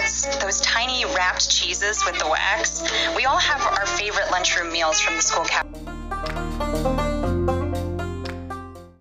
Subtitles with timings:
[0.00, 2.82] rods, those tiny wrapped cheeses with the wax.
[3.14, 6.45] We all have our favorite lunchroom meals from the school cafeteria.